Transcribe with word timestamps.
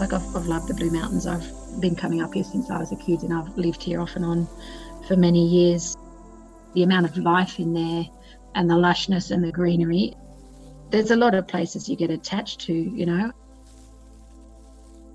Like 0.00 0.14
I've, 0.14 0.34
I've 0.34 0.46
loved 0.46 0.66
the 0.66 0.74
Blue 0.74 0.90
Mountains. 0.90 1.26
I've 1.26 1.46
been 1.78 1.94
coming 1.94 2.22
up 2.22 2.32
here 2.32 2.42
since 2.42 2.70
I 2.70 2.78
was 2.78 2.90
a 2.90 2.96
kid 2.96 3.22
and 3.22 3.34
I've 3.34 3.54
lived 3.58 3.82
here 3.82 4.00
off 4.00 4.16
and 4.16 4.24
on 4.24 4.48
for 5.06 5.14
many 5.14 5.46
years. 5.46 5.94
The 6.74 6.84
amount 6.84 7.04
of 7.04 7.18
life 7.18 7.58
in 7.58 7.74
there 7.74 8.06
and 8.54 8.68
the 8.68 8.74
lushness 8.74 9.30
and 9.30 9.44
the 9.44 9.52
greenery. 9.52 10.14
There's 10.88 11.10
a 11.10 11.16
lot 11.16 11.34
of 11.34 11.46
places 11.46 11.86
you 11.86 11.96
get 11.96 12.10
attached 12.10 12.60
to, 12.62 12.72
you 12.72 13.04
know. 13.04 13.30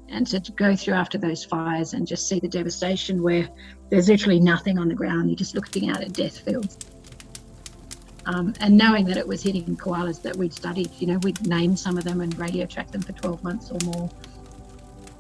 And 0.07 0.27
to 0.27 0.51
go 0.51 0.75
through 0.75 0.93
after 0.93 1.17
those 1.17 1.43
fires 1.43 1.93
and 1.93 2.05
just 2.05 2.29
see 2.29 2.39
the 2.39 2.47
devastation 2.47 3.23
where 3.23 3.49
there's 3.89 4.07
literally 4.07 4.39
nothing 4.39 4.77
on 4.77 4.87
the 4.87 4.93
ground, 4.93 5.29
you're 5.29 5.35
just 5.35 5.55
looking 5.55 5.89
out 5.89 6.01
at 6.01 6.13
death 6.13 6.39
fields. 6.39 6.77
Um, 8.27 8.53
and 8.59 8.77
knowing 8.77 9.05
that 9.05 9.17
it 9.17 9.27
was 9.27 9.41
hitting 9.41 9.75
koalas 9.77 10.21
that 10.21 10.35
we'd 10.35 10.53
studied, 10.53 10.91
you 10.99 11.07
know, 11.07 11.17
we'd 11.23 11.45
named 11.47 11.79
some 11.79 11.97
of 11.97 12.03
them 12.03 12.21
and 12.21 12.37
radio 12.37 12.67
tracked 12.67 12.91
them 12.91 13.01
for 13.01 13.13
12 13.13 13.43
months 13.43 13.71
or 13.71 13.79
more, 13.85 14.09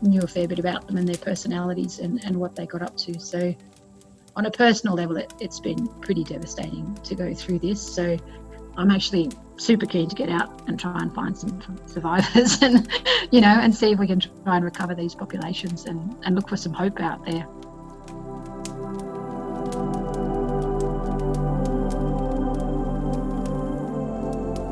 knew 0.01 0.21
a 0.21 0.27
fair 0.27 0.47
bit 0.47 0.59
about 0.59 0.87
them 0.87 0.97
and 0.97 1.07
their 1.07 1.17
personalities 1.17 1.99
and, 1.99 2.23
and 2.25 2.35
what 2.35 2.55
they 2.55 2.65
got 2.65 2.81
up 2.81 2.95
to. 2.97 3.19
So, 3.19 3.55
on 4.35 4.45
a 4.45 4.51
personal 4.51 4.95
level, 4.95 5.17
it, 5.17 5.33
it's 5.39 5.59
been 5.59 5.87
pretty 6.01 6.23
devastating 6.23 6.93
to 7.03 7.15
go 7.15 7.33
through 7.33 7.59
this. 7.59 7.81
So, 7.81 8.17
I'm 8.77 8.91
actually 8.91 9.31
super 9.57 9.85
keen 9.85 10.09
to 10.09 10.15
get 10.15 10.29
out 10.29 10.67
and 10.67 10.79
try 10.79 10.97
and 10.99 11.13
find 11.13 11.37
some 11.37 11.61
survivors 11.85 12.61
and, 12.61 12.87
you 13.31 13.41
know, 13.41 13.47
and 13.61 13.73
see 13.73 13.91
if 13.91 13.99
we 13.99 14.07
can 14.07 14.19
try 14.19 14.55
and 14.57 14.65
recover 14.65 14.95
these 14.95 15.15
populations 15.15 15.85
and, 15.85 16.15
and 16.23 16.35
look 16.35 16.49
for 16.49 16.57
some 16.57 16.73
hope 16.73 16.99
out 16.99 17.25
there. 17.25 17.47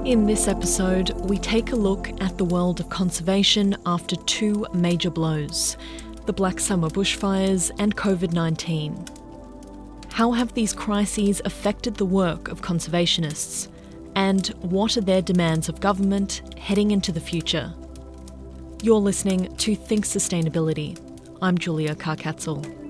In 0.05 0.25
this 0.25 0.49
episode, 0.49 1.11
we 1.29 1.37
take 1.37 1.71
a 1.71 1.77
look 1.77 2.09
at 2.21 2.37
the 2.37 2.43
world 2.43 2.81
of 2.81 2.89
conservation 2.89 3.73
after 3.85 4.17
two 4.17 4.67
major 4.73 5.09
blows 5.09 5.77
the 6.25 6.33
Black 6.33 6.59
Summer 6.59 6.89
bushfires 6.89 7.71
and 7.79 7.95
COVID 7.95 8.33
19. 8.33 9.05
How 10.11 10.33
have 10.33 10.53
these 10.53 10.73
crises 10.73 11.41
affected 11.45 11.95
the 11.95 12.05
work 12.05 12.49
of 12.49 12.61
conservationists? 12.61 13.69
And 14.13 14.47
what 14.59 14.97
are 14.97 15.01
their 15.01 15.21
demands 15.21 15.69
of 15.69 15.79
government 15.79 16.41
heading 16.57 16.91
into 16.91 17.13
the 17.13 17.21
future? 17.21 17.73
You're 18.81 18.99
listening 18.99 19.55
to 19.55 19.73
Think 19.73 20.05
Sustainability. 20.05 20.99
I'm 21.41 21.57
Julia 21.57 21.95
Karkatzel. 21.95 22.82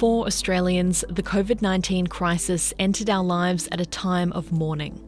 For 0.00 0.24
Australians, 0.24 1.04
the 1.10 1.22
COVID 1.22 1.60
19 1.60 2.06
crisis 2.06 2.72
entered 2.78 3.10
our 3.10 3.22
lives 3.22 3.68
at 3.70 3.82
a 3.82 3.84
time 3.84 4.32
of 4.32 4.50
mourning. 4.50 4.98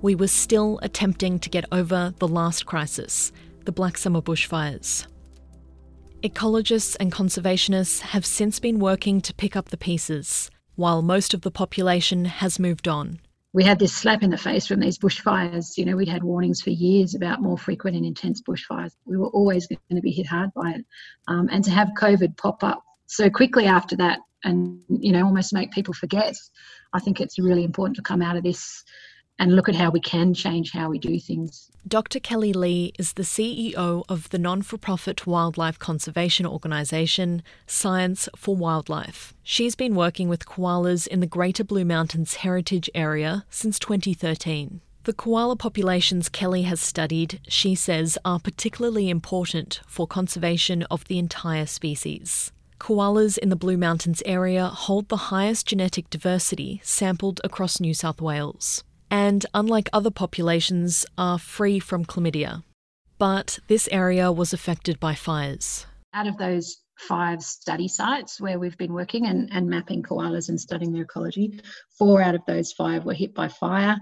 We 0.00 0.16
were 0.16 0.26
still 0.26 0.80
attempting 0.82 1.38
to 1.38 1.48
get 1.48 1.64
over 1.70 2.12
the 2.18 2.26
last 2.26 2.66
crisis, 2.66 3.30
the 3.66 3.70
Black 3.70 3.96
Summer 3.96 4.20
bushfires. 4.20 5.06
Ecologists 6.24 6.96
and 6.98 7.12
conservationists 7.12 8.00
have 8.00 8.26
since 8.26 8.58
been 8.58 8.80
working 8.80 9.20
to 9.20 9.32
pick 9.32 9.54
up 9.54 9.68
the 9.68 9.76
pieces, 9.76 10.50
while 10.74 11.02
most 11.02 11.34
of 11.34 11.42
the 11.42 11.52
population 11.52 12.24
has 12.24 12.58
moved 12.58 12.88
on. 12.88 13.20
We 13.52 13.62
had 13.62 13.78
this 13.78 13.94
slap 13.94 14.24
in 14.24 14.30
the 14.30 14.36
face 14.36 14.66
from 14.66 14.80
these 14.80 14.98
bushfires. 14.98 15.78
You 15.78 15.84
know, 15.84 15.94
we'd 15.94 16.08
had 16.08 16.24
warnings 16.24 16.60
for 16.60 16.70
years 16.70 17.14
about 17.14 17.42
more 17.42 17.58
frequent 17.58 17.96
and 17.96 18.04
intense 18.04 18.42
bushfires. 18.42 18.96
We 19.04 19.18
were 19.18 19.28
always 19.28 19.68
going 19.68 19.78
to 19.94 20.00
be 20.00 20.10
hit 20.10 20.26
hard 20.26 20.52
by 20.52 20.70
it. 20.70 20.84
Um, 21.28 21.48
and 21.52 21.62
to 21.62 21.70
have 21.70 21.90
COVID 21.96 22.36
pop 22.36 22.64
up 22.64 22.82
so 23.06 23.30
quickly 23.30 23.66
after 23.66 23.94
that 23.94 24.18
and 24.44 24.80
you 24.88 25.12
know 25.12 25.24
almost 25.24 25.52
make 25.52 25.70
people 25.72 25.94
forget. 25.94 26.34
I 26.92 27.00
think 27.00 27.20
it's 27.20 27.38
really 27.38 27.64
important 27.64 27.96
to 27.96 28.02
come 28.02 28.22
out 28.22 28.36
of 28.36 28.42
this 28.42 28.84
and 29.38 29.56
look 29.56 29.68
at 29.68 29.74
how 29.74 29.90
we 29.90 30.00
can 30.00 30.34
change 30.34 30.72
how 30.72 30.90
we 30.90 30.98
do 30.98 31.18
things. 31.18 31.70
Dr 31.88 32.20
Kellie 32.20 32.52
Leigh 32.52 32.92
is 32.98 33.14
the 33.14 33.22
ceo 33.22 34.04
of 34.08 34.28
the 34.28 34.38
non-for-profit 34.38 35.26
wildlife 35.26 35.78
conservation 35.78 36.46
organisation 36.46 37.42
science 37.66 38.28
for 38.36 38.54
wildlife. 38.54 39.34
She's 39.42 39.74
been 39.74 39.94
working 39.94 40.28
with 40.28 40.46
koalas 40.46 41.06
in 41.06 41.20
the 41.20 41.26
greater 41.26 41.64
blue 41.64 41.84
mountains 41.84 42.36
heritage 42.36 42.88
area 42.94 43.44
since 43.50 43.78
2013 43.78 44.80
the 45.04 45.12
koala 45.12 45.56
populations 45.56 46.28
Kellie 46.28 46.62
has 46.62 46.80
studied, 46.80 47.40
she 47.48 47.74
says, 47.74 48.16
are 48.24 48.38
particularly 48.38 49.10
important 49.10 49.80
for 49.86 50.06
conservation 50.06 50.84
of 50.84 51.04
the 51.08 51.18
entire 51.18 51.66
species. 51.66 52.52
Koalas 52.82 53.38
in 53.38 53.48
the 53.48 53.54
Blue 53.54 53.76
Mountains 53.76 54.24
area 54.26 54.66
hold 54.66 55.08
the 55.08 55.30
highest 55.30 55.68
genetic 55.68 56.10
diversity 56.10 56.80
sampled 56.82 57.40
across 57.44 57.78
New 57.78 57.94
South 57.94 58.20
Wales, 58.20 58.82
and 59.08 59.46
unlike 59.54 59.88
other 59.92 60.10
populations, 60.10 61.06
are 61.16 61.38
free 61.38 61.78
from 61.78 62.04
chlamydia. 62.04 62.64
But 63.18 63.60
this 63.68 63.88
area 63.92 64.32
was 64.32 64.52
affected 64.52 64.98
by 64.98 65.14
fires. 65.14 65.86
Out 66.12 66.26
of 66.26 66.38
those 66.38 66.78
five 66.98 67.40
study 67.40 67.86
sites 67.86 68.40
where 68.40 68.58
we've 68.58 68.76
been 68.76 68.94
working 68.94 69.26
and, 69.26 69.48
and 69.52 69.68
mapping 69.68 70.02
koalas 70.02 70.48
and 70.48 70.60
studying 70.60 70.92
their 70.92 71.04
ecology. 71.04 71.60
Four 71.96 72.20
out 72.20 72.34
of 72.34 72.42
those 72.48 72.72
five 72.72 73.04
were 73.04 73.14
hit 73.14 73.32
by 73.32 73.46
fire. 73.46 73.96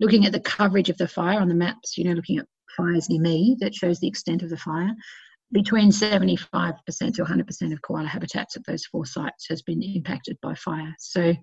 Looking 0.00 0.24
at 0.24 0.32
the 0.32 0.40
coverage 0.40 0.88
of 0.88 0.96
the 0.96 1.06
fire 1.06 1.38
on 1.38 1.48
the 1.48 1.54
maps, 1.54 1.98
you 1.98 2.04
know, 2.04 2.12
looking 2.12 2.38
at 2.38 2.46
fires 2.78 3.10
near 3.10 3.20
me 3.20 3.58
that 3.60 3.74
shows 3.74 4.00
the 4.00 4.08
extent 4.08 4.42
of 4.42 4.48
the 4.48 4.56
fire 4.56 4.94
between 5.52 5.90
75% 5.90 6.38
to 6.56 7.24
100% 7.24 7.72
of 7.72 7.82
koala 7.82 8.08
habitats 8.08 8.56
at 8.56 8.64
those 8.66 8.86
four 8.86 9.06
sites 9.06 9.46
has 9.48 9.62
been 9.62 9.82
impacted 9.82 10.38
by 10.42 10.54
fire. 10.54 10.94
So 10.98 11.34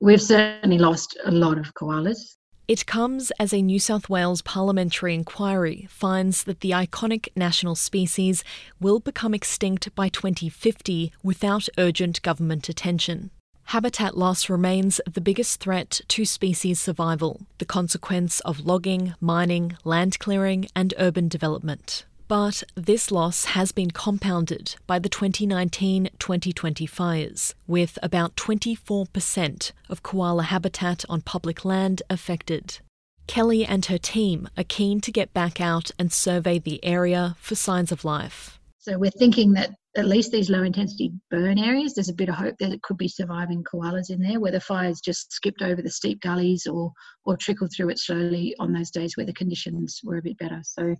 we've 0.00 0.22
certainly 0.22 0.78
lost 0.78 1.18
a 1.24 1.30
lot 1.30 1.58
of 1.58 1.74
koalas. 1.74 2.36
It 2.68 2.86
comes 2.86 3.32
as 3.40 3.52
a 3.52 3.60
New 3.60 3.80
South 3.80 4.08
Wales 4.08 4.40
parliamentary 4.40 5.14
inquiry 5.14 5.86
finds 5.90 6.44
that 6.44 6.60
the 6.60 6.70
iconic 6.70 7.28
national 7.34 7.74
species 7.74 8.44
will 8.80 9.00
become 9.00 9.34
extinct 9.34 9.92
by 9.96 10.08
2050 10.08 11.12
without 11.24 11.68
urgent 11.76 12.22
government 12.22 12.68
attention. 12.68 13.30
Habitat 13.64 14.16
loss 14.16 14.48
remains 14.48 15.00
the 15.12 15.20
biggest 15.20 15.60
threat 15.60 16.00
to 16.08 16.24
species 16.24 16.80
survival, 16.80 17.42
the 17.58 17.64
consequence 17.64 18.40
of 18.40 18.60
logging, 18.60 19.14
mining, 19.20 19.76
land 19.84 20.18
clearing, 20.18 20.66
and 20.76 20.94
urban 20.98 21.28
development. 21.28 22.04
But 22.28 22.62
this 22.74 23.10
loss 23.10 23.44
has 23.46 23.72
been 23.72 23.90
compounded 23.90 24.76
by 24.86 24.98
the 24.98 25.08
2019 25.08 26.10
2020 26.18 26.86
fires, 26.86 27.54
with 27.66 27.98
about 28.02 28.36
24% 28.36 29.72
of 29.88 30.02
koala 30.02 30.44
habitat 30.44 31.04
on 31.08 31.20
public 31.20 31.64
land 31.64 32.02
affected. 32.08 32.78
Kellie 33.26 33.64
and 33.64 33.86
her 33.86 33.98
team 33.98 34.48
are 34.56 34.64
keen 34.64 35.00
to 35.00 35.12
get 35.12 35.32
back 35.32 35.60
out 35.60 35.90
and 35.98 36.12
survey 36.12 36.58
the 36.58 36.84
area 36.84 37.36
for 37.38 37.54
signs 37.54 37.92
of 37.92 38.04
life. 38.04 38.58
So 38.78 38.98
we're 38.98 39.10
thinking 39.12 39.52
that 39.52 39.70
at 39.96 40.08
least 40.08 40.32
these 40.32 40.50
low 40.50 40.62
intensity 40.62 41.12
burn 41.30 41.58
areas, 41.58 41.94
there's 41.94 42.08
a 42.08 42.14
bit 42.14 42.28
of 42.28 42.34
hope 42.34 42.56
that 42.58 42.72
it 42.72 42.82
could 42.82 42.96
be 42.96 43.08
surviving 43.08 43.62
koalas 43.62 44.10
in 44.10 44.20
there 44.20 44.40
where 44.40 44.50
the 44.50 44.60
fires 44.60 45.00
just 45.00 45.32
skipped 45.32 45.62
over 45.62 45.82
the 45.82 45.90
steep 45.90 46.20
gullies 46.20 46.66
or 46.66 46.92
or 47.24 47.36
trickled 47.36 47.72
through 47.72 47.90
it 47.90 47.98
slowly 47.98 48.56
on 48.58 48.72
those 48.72 48.90
days 48.90 49.16
where 49.16 49.26
the 49.26 49.32
conditions 49.34 50.00
were 50.02 50.16
a 50.16 50.22
bit 50.22 50.38
better. 50.38 50.60
So 50.64 50.96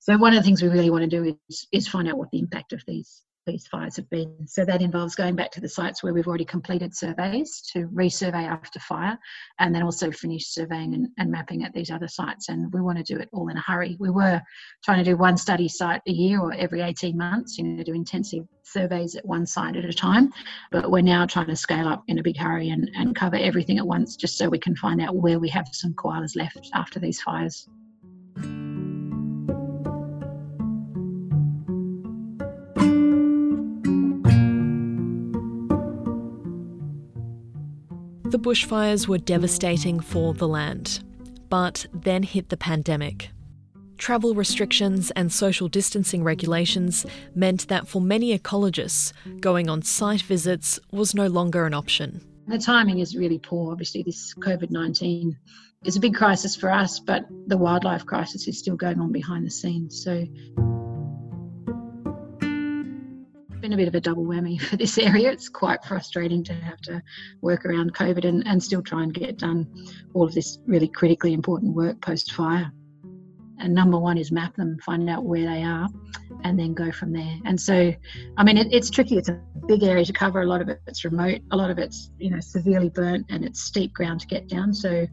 so 0.00 0.16
one 0.16 0.32
of 0.32 0.38
the 0.38 0.42
things 0.42 0.62
we 0.62 0.68
really 0.68 0.90
want 0.90 1.02
to 1.02 1.08
do 1.08 1.36
is, 1.48 1.68
is 1.72 1.88
find 1.88 2.08
out 2.08 2.18
what 2.18 2.30
the 2.30 2.38
impact 2.38 2.72
of 2.72 2.82
these 2.86 3.22
these 3.46 3.66
fires 3.66 3.96
have 3.96 4.08
been. 4.10 4.46
So 4.46 4.64
that 4.64 4.82
involves 4.82 5.14
going 5.14 5.34
back 5.34 5.50
to 5.52 5.60
the 5.60 5.68
sites 5.68 6.02
where 6.02 6.12
we've 6.12 6.26
already 6.26 6.44
completed 6.44 6.94
surveys 6.94 7.62
to 7.72 7.88
resurvey 7.88 8.46
after 8.46 8.78
fire 8.80 9.18
and 9.58 9.74
then 9.74 9.82
also 9.82 10.10
finish 10.10 10.48
surveying 10.48 10.94
and, 10.94 11.08
and, 11.18 11.30
mapping 11.30 11.64
at 11.64 11.72
these 11.72 11.90
other 11.90 12.08
sites. 12.08 12.48
And 12.48 12.72
we 12.72 12.80
want 12.80 12.98
to 12.98 13.14
do 13.14 13.18
it 13.18 13.28
all 13.32 13.48
in 13.48 13.56
a 13.56 13.60
hurry. 13.60 13.96
We 13.98 14.10
were 14.10 14.40
trying 14.84 14.98
to 14.98 15.10
do 15.10 15.16
one 15.16 15.36
study 15.36 15.68
site 15.68 16.02
a 16.06 16.12
year 16.12 16.40
or 16.40 16.52
every 16.52 16.82
18 16.82 17.16
months, 17.16 17.56
you 17.56 17.64
know, 17.64 17.82
do 17.82 17.94
intensive 17.94 18.44
surveys 18.62 19.16
at 19.16 19.24
one 19.24 19.46
site 19.46 19.76
at 19.76 19.84
a 19.84 19.92
time. 19.92 20.32
But 20.70 20.90
we're 20.90 21.02
now 21.02 21.26
trying 21.26 21.46
to 21.46 21.56
scale 21.56 21.88
up 21.88 22.04
in 22.08 22.18
a 22.18 22.22
big 22.22 22.36
hurry 22.36 22.70
and, 22.70 22.90
and 22.94 23.16
cover 23.16 23.36
everything 23.36 23.78
at 23.78 23.86
once 23.86 24.16
just 24.16 24.36
so 24.36 24.48
we 24.48 24.58
can 24.58 24.76
find 24.76 25.00
out 25.00 25.16
where 25.16 25.38
we 25.38 25.48
have 25.48 25.68
some 25.72 25.94
koalas 25.94 26.36
left 26.36 26.70
after 26.74 27.00
these 27.00 27.20
fires. 27.20 27.68
Bushfires 38.40 39.06
were 39.06 39.18
devastating 39.18 40.00
for 40.00 40.32
the 40.34 40.48
land, 40.48 41.04
but 41.48 41.86
then 41.92 42.22
hit 42.22 42.48
the 42.48 42.56
pandemic. 42.56 43.30
Travel 43.98 44.34
restrictions 44.34 45.10
and 45.10 45.30
social 45.30 45.68
distancing 45.68 46.24
regulations 46.24 47.04
meant 47.34 47.68
that 47.68 47.86
for 47.86 48.00
many 48.00 48.36
ecologists, 48.38 49.12
going 49.40 49.68
on 49.68 49.82
site 49.82 50.22
visits 50.22 50.80
was 50.90 51.14
no 51.14 51.26
longer 51.26 51.66
an 51.66 51.74
option. 51.74 52.24
The 52.48 52.58
timing 52.58 53.00
is 53.00 53.14
really 53.14 53.38
poor. 53.38 53.72
Obviously, 53.72 54.02
this 54.02 54.34
COVID 54.34 54.70
19 54.70 55.38
is 55.84 55.96
a 55.96 56.00
big 56.00 56.14
crisis 56.14 56.56
for 56.56 56.70
us, 56.70 56.98
but 56.98 57.26
the 57.46 57.58
wildlife 57.58 58.06
crisis 58.06 58.48
is 58.48 58.58
still 58.58 58.76
going 58.76 59.00
on 59.00 59.12
behind 59.12 59.46
the 59.46 59.50
scenes. 59.50 60.02
So 60.02 60.26
been 63.70 63.78
a 63.78 63.82
bit 63.82 63.88
of 63.88 63.94
a 63.94 64.00
double 64.00 64.24
whammy 64.24 64.60
for 64.60 64.76
this 64.76 64.98
area. 64.98 65.30
It's 65.30 65.48
quite 65.48 65.84
frustrating 65.84 66.42
to 66.44 66.54
have 66.54 66.80
to 66.82 67.00
work 67.40 67.64
around 67.64 67.94
COVID 67.94 68.24
and, 68.24 68.46
and 68.46 68.62
still 68.62 68.82
try 68.82 69.02
and 69.02 69.14
get 69.14 69.38
done 69.38 69.66
all 70.12 70.24
of 70.24 70.34
this 70.34 70.58
really 70.66 70.88
critically 70.88 71.32
important 71.32 71.74
work 71.74 72.00
post 72.00 72.32
fire. 72.32 72.72
And 73.60 73.74
number 73.74 73.98
one 73.98 74.18
is 74.18 74.32
map 74.32 74.56
them, 74.56 74.78
find 74.84 75.08
out 75.08 75.24
where 75.24 75.44
they 75.44 75.62
are, 75.62 75.88
and 76.44 76.58
then 76.58 76.72
go 76.74 76.90
from 76.90 77.12
there. 77.12 77.36
And 77.44 77.60
so, 77.60 77.94
I 78.38 78.42
mean, 78.42 78.56
it, 78.56 78.68
it's 78.72 78.90
tricky. 78.90 79.18
It's 79.18 79.28
a 79.28 79.38
big 79.66 79.82
area 79.82 80.04
to 80.04 80.12
cover. 80.12 80.40
A 80.40 80.46
lot 80.46 80.62
of 80.62 80.68
it, 80.68 80.80
it's 80.86 81.04
remote. 81.04 81.40
A 81.52 81.56
lot 81.56 81.70
of 81.70 81.78
it's 81.78 82.10
you 82.18 82.30
know 82.30 82.40
severely 82.40 82.88
burnt, 82.88 83.26
and 83.28 83.44
it's 83.44 83.60
steep 83.60 83.92
ground 83.92 84.20
to 84.20 84.26
get 84.26 84.48
down. 84.48 84.72
So 84.72 85.06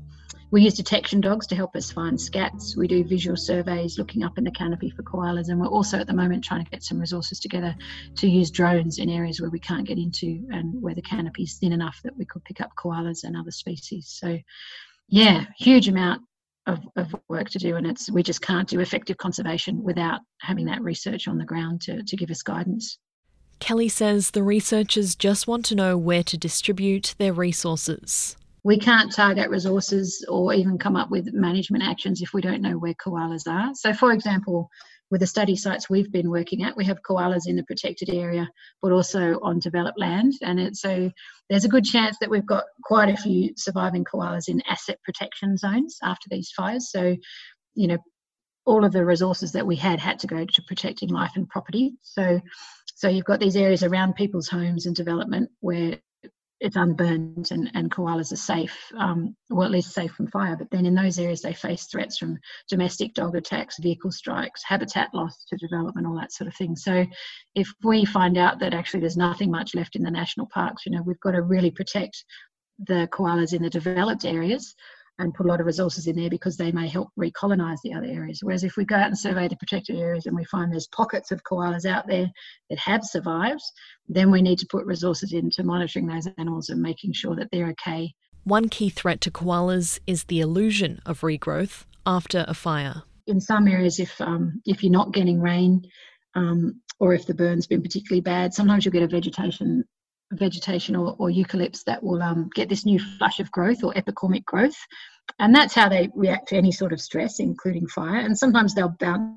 we 0.50 0.62
use 0.62 0.76
detection 0.76 1.20
dogs 1.20 1.48
to 1.48 1.56
help 1.56 1.76
us 1.76 1.92
find 1.92 2.18
scats. 2.18 2.78
We 2.78 2.88
do 2.88 3.04
visual 3.04 3.36
surveys 3.36 3.98
looking 3.98 4.24
up 4.24 4.38
in 4.38 4.46
the 4.46 4.52
canopy 4.52 4.90
for 4.90 5.04
koalas, 5.04 5.50
and 5.50 5.60
we're 5.60 5.68
also 5.68 6.00
at 6.00 6.08
the 6.08 6.14
moment 6.14 6.44
trying 6.44 6.64
to 6.64 6.72
get 6.72 6.84
some 6.84 7.00
resources 7.00 7.40
together 7.40 7.76
to 8.16 8.30
use 8.30 8.50
drones 8.50 8.98
in 8.98 9.10
areas 9.10 9.42
where 9.42 9.50
we 9.50 9.60
can't 9.60 9.88
get 9.88 9.98
into 9.98 10.48
and 10.52 10.82
where 10.82 10.96
the 10.96 11.02
canopy 11.02 11.44
is 11.44 11.56
thin 11.56 11.74
enough 11.74 12.00
that 12.04 12.16
we 12.18 12.26
could 12.26 12.44
pick 12.46 12.62
up 12.62 12.72
koalas 12.78 13.24
and 13.24 13.36
other 13.36 13.52
species. 13.52 14.08
So, 14.18 14.38
yeah, 15.10 15.46
huge 15.58 15.90
amount 15.90 16.22
of, 16.66 16.80
of 16.96 17.14
work 17.28 17.50
to 17.50 17.60
do, 17.60 17.76
and 17.76 17.86
it's 17.86 18.10
we 18.10 18.24
just 18.24 18.42
can't 18.42 18.70
do 18.70 18.80
effective 18.80 19.18
conservation 19.18 19.84
without 19.84 20.22
having 20.40 20.66
that 20.68 20.82
research 20.82 21.28
on 21.28 21.38
the 21.38 21.46
ground 21.46 21.82
to, 21.82 22.04
to 22.04 22.16
give 22.16 22.32
us 22.32 22.42
guidance. 22.42 22.98
Kelly 23.60 23.90
says 23.90 24.32
the 24.32 24.44
researchers 24.44 25.16
just 25.16 25.48
want 25.48 25.66
to 25.66 25.76
know 25.76 25.98
where 25.98 26.24
to 26.24 26.38
distribute 26.38 27.16
their 27.18 27.34
resources 27.34 28.38
we 28.64 28.78
can't 28.78 29.12
target 29.12 29.50
resources 29.50 30.26
or 30.28 30.54
even 30.54 30.78
come 30.78 30.96
up 30.96 31.10
with 31.10 31.34
management 31.34 31.84
actions 31.84 32.22
if 32.22 32.34
we 32.34 32.42
don't 32.42 32.62
know 32.62 32.78
where 32.78 32.94
koalas 32.96 33.48
are. 33.48 33.74
So, 33.76 33.94
for 33.94 34.12
example, 34.12 34.70
with 35.10 35.22
the 35.22 35.28
study 35.28 35.56
sites 35.56 35.90
we've 35.90 36.12
been 36.12 36.30
working 36.30 36.64
at, 36.64 36.76
we 36.76 36.86
have 36.86 37.02
koalas 37.02 37.48
in 37.48 37.56
the 37.56 37.64
protected 37.64 38.10
area, 38.10 38.50
but 38.82 38.92
also 38.92 39.40
on 39.42 39.60
developed 39.60 40.00
land. 40.00 40.34
And 40.42 40.60
it, 40.60 40.76
so 40.76 41.10
there's 41.50 41.66
a 41.66 41.70
good 41.70 41.86
chance 41.86 42.18
that 42.20 42.30
we've 42.30 42.46
got 42.46 42.66
quite 42.84 43.10
a 43.10 43.18
few 43.18 43.54
surviving 43.56 44.04
koalas 44.04 44.50
in 44.50 44.62
asset 44.68 45.00
protection 45.04 45.56
zones 45.58 45.98
after 46.04 46.28
these 46.30 46.52
fires. 46.52 46.92
So, 46.92 47.16
you 47.76 47.88
know, 47.88 47.98
all 48.66 48.84
of 48.84 48.92
the 48.92 49.06
resources 49.06 49.54
that 49.54 49.66
we 49.66 49.78
had 49.78 50.00
had 50.00 50.20
to 50.20 50.28
go 50.28 50.44
to 50.46 50.62
protecting 50.64 51.10
life 51.10 51.32
and 51.36 51.48
property. 51.48 51.94
So, 52.02 52.42
so 52.96 53.08
you've 53.08 53.24
got 53.24 53.40
these 53.40 53.56
areas 53.56 53.84
around 53.84 54.16
people's 54.16 54.50
homes 54.50 54.86
and 54.86 54.96
development 54.96 55.50
where 55.62 56.00
it's 56.60 56.76
unburned 56.76 57.50
and, 57.52 57.70
and 57.74 57.92
koalas 57.92 58.32
are 58.32 58.38
safe, 58.38 58.76
um, 58.98 59.36
well, 59.50 59.66
at 59.66 59.72
least 59.72 59.94
safe 59.94 60.12
from 60.12 60.28
fire. 60.28 60.56
But 60.58 60.70
then 60.72 60.86
in 60.86 60.96
those 60.96 61.20
areas, 61.20 61.42
they 61.42 61.54
face 61.54 61.86
threats 61.86 62.18
from 62.18 62.38
domestic 62.70 63.14
dog 63.14 63.36
attacks, 63.36 63.80
vehicle 63.80 64.12
strikes, 64.12 64.64
habitat 64.64 65.14
loss 65.14 65.46
to 65.50 65.58
development, 65.58 66.08
all 66.08 66.20
that 66.20 66.32
sort 66.32 66.48
of 66.48 66.56
thing. 66.56 66.76
So 66.76 67.06
if 67.56 67.72
we 67.84 68.06
find 68.06 68.38
out 68.38 68.60
that 68.60 68.74
actually 68.74 69.02
there's 69.02 69.18
nothing 69.18 69.52
much 69.52 69.76
left 69.76 69.96
in 69.96 70.04
the 70.04 70.12
national 70.12 70.48
parks, 70.48 70.86
you 70.86 70.92
know, 70.92 71.04
we've 71.04 71.20
got 71.20 71.32
to 71.32 71.42
really 71.44 71.72
protect 71.72 72.24
the 72.88 73.08
koalas 73.12 73.54
in 73.54 73.62
the 73.62 73.70
developed 73.70 74.26
areas 74.26 74.76
and 75.20 75.34
put 75.34 75.46
a 75.46 75.50
lot 75.50 75.60
of 75.60 75.66
resources 75.66 76.08
in 76.08 76.16
there 76.16 76.30
because 76.30 76.58
they 76.58 76.72
may 76.72 76.88
help 76.88 77.10
recolonize 77.20 77.78
the 77.84 77.94
other 77.94 78.08
areas. 78.08 78.40
Whereas 78.42 78.64
if 78.64 78.78
we 78.78 78.86
go 78.86 78.96
out 78.96 79.08
and 79.08 79.18
survey 79.18 79.48
the 79.48 79.56
protected 79.56 79.98
areas 79.98 80.26
and 80.26 80.36
we 80.36 80.46
find 80.46 80.72
there's 80.72 80.88
pockets 80.88 81.32
of 81.32 81.42
koalas 81.44 81.86
out 81.86 82.08
there 82.08 82.30
that 82.70 82.80
have 82.80 83.04
survived, 83.04 83.64
then 84.08 84.32
we 84.32 84.42
need 84.42 84.60
to 84.60 84.68
put 84.70 84.86
resources 84.86 85.34
into 85.34 85.64
monitoring 85.64 86.08
those 86.08 86.28
animals 86.38 86.70
and 86.70 86.82
making 86.82 87.14
sure 87.14 87.36
that 87.36 87.50
they're 87.52 87.70
okay. 87.70 88.14
One 88.44 88.70
key 88.70 88.90
threat 88.90 89.20
to 89.22 89.32
koalas 89.32 90.00
is 90.08 90.26
the 90.26 90.40
illusion 90.40 91.02
of 91.06 91.22
regrowth 91.22 91.86
after 92.06 92.46
a 92.48 92.54
fire. 92.54 93.04
In 93.26 93.42
some 93.42 93.68
areas, 93.68 94.00
if 94.00 94.22
um, 94.22 94.62
if 94.66 94.84
you're 94.84 94.92
not 94.92 95.14
getting 95.14 95.42
rain, 95.42 95.82
um, 96.36 96.82
or 97.00 97.14
if 97.14 97.26
the 97.26 97.34
burn's 97.34 97.68
been 97.68 97.82
particularly 97.82 98.22
bad, 98.22 98.54
sometimes 98.54 98.86
you'll 98.86 98.94
get 98.94 99.04
a 99.04 99.08
vegetation 99.08 99.84
vegetation 100.34 100.96
or, 100.96 101.16
or 101.20 101.30
eucalypts 101.30 101.84
that 101.86 102.04
will 102.04 102.22
um, 102.22 102.50
get 102.54 102.70
this 102.70 102.86
new 102.86 103.00
flush 103.18 103.40
of 103.40 103.52
growth 103.52 103.84
or 103.84 103.94
epicormic 103.94 104.46
growth. 104.46 104.76
And 105.40 105.54
that's 105.54 105.74
how 105.74 105.90
they 105.90 106.10
react 106.16 106.50
to 106.50 106.58
any 106.58 106.72
sort 106.72 106.94
of 106.94 107.02
stress, 107.02 107.40
including 107.40 107.88
fire. 107.88 108.18
And 108.18 108.38
sometimes 108.38 108.74
they'll 108.74 108.96
bounce 109.00 109.34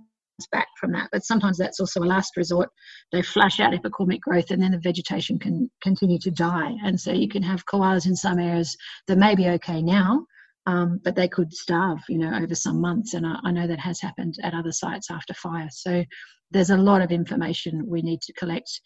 back 0.52 0.69
from 0.78 0.92
that, 0.92 1.08
but 1.12 1.25
sometimes 1.25 1.58
that's 1.58 1.81
also 1.81 2.00
a 2.00 2.04
last 2.04 2.37
resort. 2.37 2.70
They 3.12 3.22
flush 3.22 3.60
out 3.60 3.72
epicormic 3.72 4.20
growth 4.20 4.50
and 4.50 4.62
then 4.62 4.72
the 4.72 4.78
vegetation 4.78 5.38
can 5.38 5.70
continue 5.82 6.19
to 6.20 6.31
die. 6.31 6.75
And 6.84 6.98
so 6.98 7.12
you 7.12 7.28
can 7.28 7.42
have 7.42 7.66
koalas 7.66 8.06
in 8.06 8.16
some 8.16 8.38
areas 8.38 8.76
that 9.06 9.19
may 9.19 9.34
be 9.34 9.48
okay 9.48 9.82
now, 9.82 10.25
um, 10.66 11.00
but 11.04 11.14
they 11.14 11.28
could 11.28 11.52
starve, 11.52 11.98
you 12.08 12.19
know, 12.19 12.34
over 12.37 12.54
some 12.54 12.81
months. 12.81 13.14
And 13.14 13.26
I, 13.26 13.38
I, 13.44 13.50
know 13.50 13.66
that 13.66 13.81
has 13.81 14.00
happened 14.00 14.34
at 14.42 14.54
other 14.54 14.72
sites 14.72 15.10
after 15.10 15.34
fire. 15.34 15.69
So 15.70 16.04
there's 16.50 16.70
a 16.70 16.76
lot 16.76 17.02
of 17.02 17.12
information 17.12 17.87
we 17.87 18.02
need 18.02 18.20
to 18.22 18.32
collect 18.34 18.81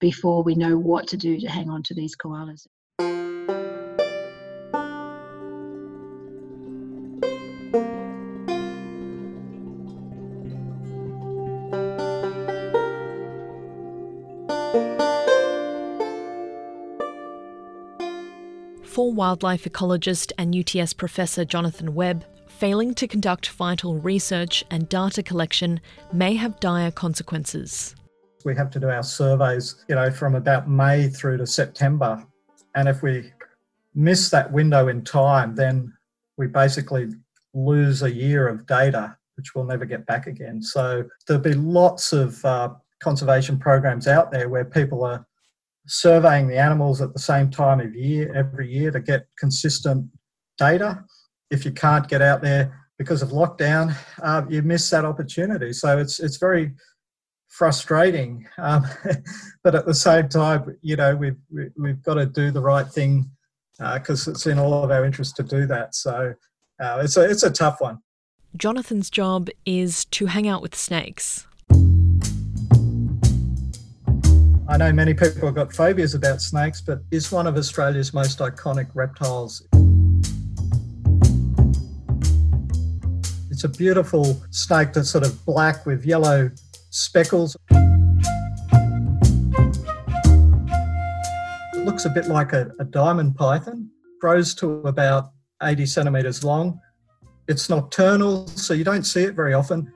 before 0.00 0.42
we 0.42 0.54
know 0.54 0.76
what 0.76 1.08
to 1.08 1.16
do 1.16 1.38
to 1.40 1.48
hang 1.48 1.70
on 1.70 1.82
to 1.84 1.94
these 1.94 2.16
koalas. 2.16 2.66
For 18.84 19.12
wildlife 19.12 19.64
ecologist 19.64 20.32
and 20.38 20.54
UTS 20.54 20.94
professor 20.94 21.44
Jonathan 21.44 21.94
Webb, 21.94 22.24
failing 22.46 22.94
to 22.94 23.06
conduct 23.06 23.50
vital 23.50 23.98
research 23.98 24.64
and 24.70 24.88
data 24.88 25.22
collection 25.22 25.80
may 26.14 26.34
have 26.36 26.58
dire 26.60 26.90
consequences 26.90 27.94
we 28.46 28.54
have 28.54 28.70
to 28.70 28.78
do 28.78 28.88
our 28.88 29.02
surveys, 29.02 29.84
you 29.88 29.96
know, 29.96 30.08
from 30.08 30.36
about 30.36 30.70
May 30.70 31.08
through 31.08 31.38
to 31.38 31.46
September. 31.46 32.24
And 32.76 32.88
if 32.88 33.02
we 33.02 33.32
miss 33.94 34.30
that 34.30 34.52
window 34.52 34.86
in 34.86 35.02
time, 35.02 35.56
then 35.56 35.92
we 36.38 36.46
basically 36.46 37.08
lose 37.54 38.04
a 38.04 38.12
year 38.12 38.46
of 38.46 38.64
data, 38.66 39.16
which 39.36 39.54
we'll 39.54 39.64
never 39.64 39.84
get 39.84 40.06
back 40.06 40.28
again. 40.28 40.62
So 40.62 41.04
there'll 41.26 41.42
be 41.42 41.54
lots 41.54 42.12
of 42.12 42.42
uh, 42.44 42.70
conservation 43.00 43.58
programs 43.58 44.06
out 44.06 44.30
there 44.30 44.48
where 44.48 44.64
people 44.64 45.02
are 45.02 45.26
surveying 45.88 46.46
the 46.46 46.58
animals 46.58 47.00
at 47.00 47.12
the 47.12 47.18
same 47.18 47.50
time 47.50 47.80
of 47.80 47.96
year 47.96 48.32
every 48.32 48.72
year 48.72 48.92
to 48.92 49.00
get 49.00 49.26
consistent 49.36 50.06
data. 50.56 51.04
If 51.50 51.64
you 51.64 51.72
can't 51.72 52.06
get 52.06 52.22
out 52.22 52.42
there 52.42 52.86
because 52.96 53.22
of 53.22 53.30
lockdown, 53.30 53.96
uh, 54.22 54.42
you 54.48 54.62
miss 54.62 54.88
that 54.90 55.04
opportunity. 55.04 55.72
So 55.72 55.98
it's 55.98 56.20
it's 56.20 56.36
very 56.36 56.74
frustrating. 57.48 58.46
Um, 58.58 58.84
but 59.64 59.74
at 59.74 59.86
the 59.86 59.94
same 59.94 60.28
time, 60.28 60.76
you 60.82 60.96
know, 60.96 61.16
we've, 61.16 61.36
we've 61.76 62.02
got 62.02 62.14
to 62.14 62.26
do 62.26 62.50
the 62.50 62.60
right 62.60 62.86
thing 62.86 63.30
because 63.78 64.26
uh, 64.26 64.30
it's 64.32 64.46
in 64.46 64.58
all 64.58 64.84
of 64.84 64.90
our 64.90 65.04
interest 65.04 65.36
to 65.36 65.42
do 65.42 65.66
that. 65.66 65.94
So 65.94 66.34
uh, 66.80 67.00
it's, 67.02 67.16
a, 67.16 67.28
it's 67.28 67.42
a 67.42 67.50
tough 67.50 67.80
one. 67.80 67.98
Jonathan's 68.56 69.10
job 69.10 69.48
is 69.66 70.06
to 70.06 70.26
hang 70.26 70.48
out 70.48 70.62
with 70.62 70.74
snakes. 70.74 71.46
I 74.68 74.76
know 74.78 74.92
many 74.92 75.14
people 75.14 75.46
have 75.46 75.54
got 75.54 75.72
phobias 75.72 76.14
about 76.14 76.42
snakes, 76.42 76.80
but 76.80 77.00
it's 77.12 77.30
one 77.30 77.46
of 77.46 77.56
Australia's 77.56 78.12
most 78.12 78.40
iconic 78.40 78.88
reptiles. 78.94 79.66
It's 83.50 83.64
a 83.64 83.68
beautiful 83.68 84.42
snake 84.50 84.92
that's 84.92 85.08
sort 85.08 85.24
of 85.24 85.44
black 85.46 85.86
with 85.86 86.04
yellow 86.04 86.50
speckles. 86.96 87.56
It 91.74 91.84
looks 91.84 92.06
a 92.06 92.10
bit 92.10 92.26
like 92.28 92.52
a, 92.54 92.72
a 92.80 92.84
diamond 92.84 93.36
python, 93.36 93.90
grows 94.20 94.54
to 94.56 94.80
about 94.80 95.32
80 95.62 95.86
centimetres 95.86 96.42
long. 96.42 96.80
It's 97.48 97.68
nocturnal, 97.68 98.48
so 98.48 98.72
you 98.74 98.82
don't 98.82 99.04
see 99.04 99.22
it 99.24 99.34
very 99.34 99.52
often. 99.52 99.92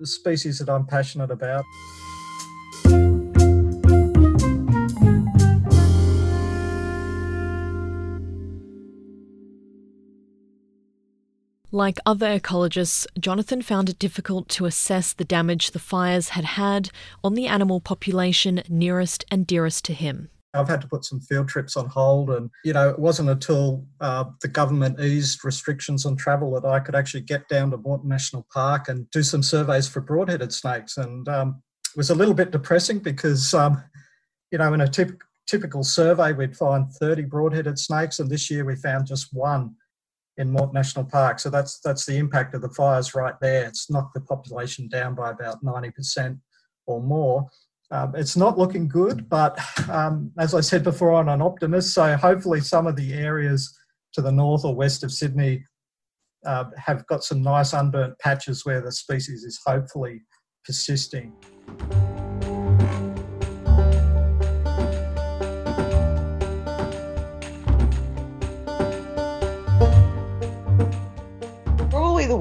The 0.00 0.06
species 0.06 0.58
that 0.58 0.70
I'm 0.70 0.86
passionate 0.86 1.30
about. 1.30 1.64
Like 11.82 11.98
other 12.06 12.38
ecologists, 12.38 13.08
Jonathan 13.18 13.60
found 13.60 13.88
it 13.88 13.98
difficult 13.98 14.48
to 14.50 14.66
assess 14.66 15.12
the 15.12 15.24
damage 15.24 15.72
the 15.72 15.80
fires 15.80 16.28
had 16.28 16.44
had 16.44 16.90
on 17.24 17.34
the 17.34 17.48
animal 17.48 17.80
population 17.80 18.62
nearest 18.68 19.24
and 19.32 19.44
dearest 19.44 19.84
to 19.86 19.92
him. 19.92 20.30
I've 20.54 20.68
had 20.68 20.80
to 20.82 20.86
put 20.86 21.04
some 21.04 21.18
field 21.18 21.48
trips 21.48 21.76
on 21.76 21.88
hold, 21.88 22.30
and 22.30 22.50
you 22.62 22.72
know, 22.72 22.88
it 22.88 23.00
wasn't 23.00 23.30
until 23.30 23.84
uh, 24.00 24.26
the 24.42 24.46
government 24.46 25.00
eased 25.00 25.44
restrictions 25.44 26.06
on 26.06 26.14
travel 26.14 26.52
that 26.52 26.64
I 26.64 26.78
could 26.78 26.94
actually 26.94 27.22
get 27.22 27.48
down 27.48 27.72
to 27.72 27.78
Morton 27.78 28.08
National 28.08 28.46
Park 28.54 28.88
and 28.88 29.10
do 29.10 29.24
some 29.24 29.42
surveys 29.42 29.88
for 29.88 30.00
broad-headed 30.00 30.52
snakes. 30.52 30.98
And 30.98 31.28
um, 31.28 31.60
it 31.92 31.96
was 31.96 32.10
a 32.10 32.14
little 32.14 32.32
bit 32.32 32.52
depressing 32.52 33.00
because, 33.00 33.52
um, 33.54 33.82
you 34.52 34.58
know, 34.58 34.72
in 34.72 34.82
a 34.82 34.86
typ- 34.86 35.18
typical 35.48 35.82
survey, 35.82 36.32
we'd 36.32 36.56
find 36.56 36.92
30 36.92 37.22
broad-headed 37.22 37.76
snakes, 37.76 38.20
and 38.20 38.30
this 38.30 38.52
year 38.52 38.64
we 38.64 38.76
found 38.76 39.08
just 39.08 39.34
one 39.34 39.74
in 40.38 40.50
Morton 40.50 40.74
National 40.74 41.04
Park. 41.04 41.38
So 41.38 41.50
that's 41.50 41.80
that's 41.80 42.06
the 42.06 42.16
impact 42.16 42.54
of 42.54 42.62
the 42.62 42.70
fires 42.70 43.14
right 43.14 43.34
there. 43.40 43.66
It's 43.66 43.90
knocked 43.90 44.14
the 44.14 44.20
population 44.20 44.88
down 44.88 45.14
by 45.14 45.30
about 45.30 45.62
90% 45.62 46.38
or 46.86 47.02
more. 47.02 47.48
um, 47.90 48.14
it's 48.16 48.36
not 48.36 48.58
looking 48.58 48.88
good, 48.88 49.28
but 49.28 49.58
um, 49.90 50.32
as 50.38 50.54
I 50.54 50.60
said 50.60 50.82
before, 50.82 51.14
I'm 51.14 51.28
an 51.28 51.42
optimist. 51.42 51.92
So 51.94 52.16
hopefully, 52.16 52.60
some 52.60 52.86
of 52.86 52.96
the 52.96 53.12
areas 53.12 53.76
to 54.14 54.22
the 54.22 54.32
north 54.32 54.64
or 54.64 54.74
west 54.74 55.04
of 55.04 55.12
Sydney 55.12 55.64
uh, 56.44 56.64
have 56.76 57.06
got 57.06 57.22
some 57.22 57.42
nice 57.42 57.72
unburnt 57.72 58.18
patches 58.18 58.64
where 58.64 58.80
the 58.80 58.92
species 58.92 59.44
is 59.44 59.60
hopefully 59.64 60.22
persisting. 60.64 61.32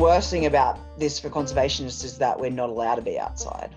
Worst 0.01 0.31
thing 0.31 0.48
about 0.48 0.79
this 0.98 1.20
for 1.20 1.29
conservationists 1.29 2.03
is 2.03 2.17
that 2.17 2.39
we're 2.39 2.50
not 2.50 2.70
allowed 2.70 2.96
to 2.96 3.03
be 3.03 3.20
outside. 3.20 3.70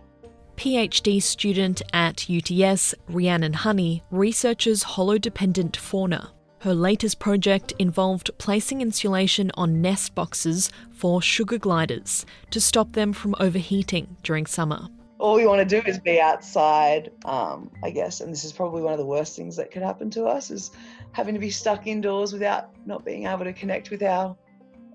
PhD 0.56 1.22
student 1.22 1.82
at 1.92 2.30
UTS, 2.30 2.94
Rhiannon 3.08 3.52
Honey, 3.52 4.02
researches 4.10 4.82
hollow-dependent 4.82 5.76
fauna. 5.76 6.32
Her 6.60 6.74
latest 6.74 7.18
project 7.18 7.74
involved 7.78 8.30
placing 8.38 8.80
insulation 8.80 9.50
on 9.54 9.82
nest 9.82 10.14
boxes 10.14 10.70
for 10.92 11.20
sugar 11.20 11.58
gliders 11.58 12.24
to 12.52 12.60
stop 12.60 12.92
them 12.92 13.12
from 13.12 13.34
overheating 13.38 14.16
during 14.22 14.46
summer. 14.46 14.88
All 15.18 15.36
we 15.36 15.46
want 15.46 15.68
to 15.68 15.80
do 15.80 15.86
is 15.86 15.98
be 15.98 16.20
outside, 16.22 17.12
um, 17.26 17.70
I 17.82 17.90
guess, 17.90 18.22
and 18.22 18.32
this 18.32 18.44
is 18.44 18.52
probably 18.52 18.80
one 18.80 18.94
of 18.94 18.98
the 18.98 19.04
worst 19.04 19.36
things 19.36 19.56
that 19.56 19.70
could 19.70 19.82
happen 19.82 20.08
to 20.10 20.24
us 20.24 20.50
is 20.50 20.70
having 21.12 21.34
to 21.34 21.40
be 21.40 21.50
stuck 21.50 21.86
indoors 21.86 22.32
without 22.32 22.70
not 22.86 23.04
being 23.04 23.26
able 23.26 23.44
to 23.44 23.52
connect 23.52 23.90
with 23.90 24.02
our 24.02 24.34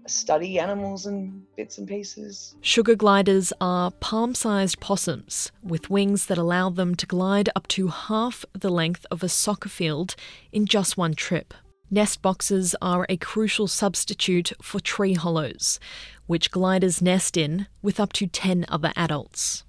study 0.09 0.59
animals 0.59 1.05
and 1.05 1.43
bits 1.55 1.77
and 1.77 1.87
pieces. 1.87 2.55
Sugar 2.61 2.95
gliders 2.95 3.53
are 3.61 3.91
palm 3.91 4.35
sized 4.35 4.79
possums 4.79 5.51
with 5.63 5.89
wings 5.89 6.25
that 6.27 6.37
allow 6.37 6.69
them 6.69 6.95
to 6.95 7.05
glide 7.05 7.49
up 7.55 7.67
to 7.69 7.87
half 7.87 8.45
the 8.53 8.69
length 8.69 9.05
of 9.11 9.23
a 9.23 9.29
soccer 9.29 9.69
field 9.69 10.15
in 10.51 10.65
just 10.65 10.97
one 10.97 11.13
trip. 11.13 11.53
Nest 11.91 12.21
boxes 12.21 12.75
are 12.81 13.05
a 13.09 13.17
crucial 13.17 13.67
substitute 13.67 14.51
for 14.61 14.79
tree 14.79 15.13
hollows, 15.13 15.79
which 16.27 16.51
gliders 16.51 17.01
nest 17.01 17.35
in 17.35 17.67
with 17.81 17.99
up 17.99 18.13
to 18.13 18.27
10 18.27 18.65
other 18.69 18.93
adults. 18.95 19.63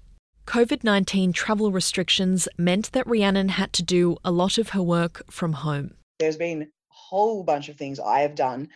COVID 0.45 0.83
19 0.83 1.33
travel 1.33 1.71
restrictions 1.71 2.47
meant 2.57 2.91
that 2.91 3.07
Rhiannon 3.07 3.49
had 3.49 3.73
to 3.73 3.83
do 3.83 4.17
a 4.23 4.31
lot 4.31 4.57
of 4.57 4.69
her 4.69 4.83
work 4.83 5.23
from 5.31 5.53
home. 5.53 5.95
There's 6.19 6.37
been 6.37 6.63
a 6.63 6.67
whole 6.89 7.43
bunch 7.43 7.69
of 7.69 7.77
things 7.77 7.99
I 7.99 8.19
have 8.19 8.35
done 8.35 8.69